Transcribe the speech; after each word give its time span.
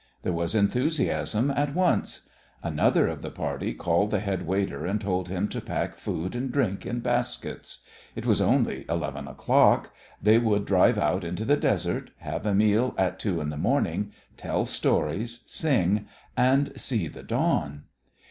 There 0.23 0.33
was 0.33 0.55
enthusiasm 0.55 1.51
at 1.51 1.75
once. 1.75 2.27
Another 2.63 3.07
of 3.07 3.21
the 3.21 3.29
party 3.29 3.71
called 3.75 4.09
the 4.09 4.19
head 4.19 4.47
waiter 4.47 4.83
and 4.87 4.99
told 4.99 5.29
him 5.29 5.47
to 5.49 5.61
pack 5.61 5.95
food 5.95 6.35
and 6.35 6.51
drink 6.51 6.87
in 6.87 7.01
baskets. 7.01 7.83
It 8.15 8.25
was 8.25 8.41
only 8.41 8.83
eleven 8.89 9.27
o'clock. 9.27 9.91
They 10.19 10.39
would 10.39 10.65
drive 10.65 10.97
out 10.97 11.23
into 11.23 11.45
the 11.45 11.55
desert, 11.55 12.09
have 12.17 12.47
a 12.47 12.55
meal 12.55 12.95
at 12.97 13.19
two 13.19 13.39
in 13.41 13.51
the 13.51 13.57
morning, 13.57 14.11
tell 14.37 14.65
stories, 14.65 15.43
sing, 15.45 16.07
and 16.35 16.73
see 16.81 17.07
the 17.07 17.21
dawn. 17.21 17.83